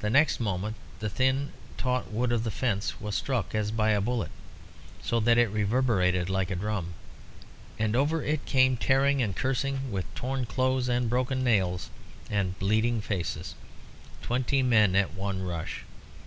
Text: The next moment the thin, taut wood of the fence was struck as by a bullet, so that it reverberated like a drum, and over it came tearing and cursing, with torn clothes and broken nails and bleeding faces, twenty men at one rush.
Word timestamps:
The 0.00 0.08
next 0.08 0.40
moment 0.40 0.76
the 0.98 1.10
thin, 1.10 1.52
taut 1.76 2.10
wood 2.10 2.32
of 2.32 2.42
the 2.42 2.50
fence 2.50 3.02
was 3.02 3.14
struck 3.14 3.54
as 3.54 3.70
by 3.70 3.90
a 3.90 4.00
bullet, 4.00 4.30
so 5.02 5.20
that 5.20 5.36
it 5.36 5.50
reverberated 5.50 6.30
like 6.30 6.50
a 6.50 6.56
drum, 6.56 6.94
and 7.78 7.94
over 7.94 8.22
it 8.24 8.46
came 8.46 8.78
tearing 8.78 9.20
and 9.20 9.36
cursing, 9.36 9.92
with 9.92 10.06
torn 10.14 10.46
clothes 10.46 10.88
and 10.88 11.10
broken 11.10 11.44
nails 11.44 11.90
and 12.30 12.58
bleeding 12.58 13.02
faces, 13.02 13.54
twenty 14.22 14.62
men 14.62 14.96
at 14.96 15.12
one 15.12 15.42
rush. 15.42 15.82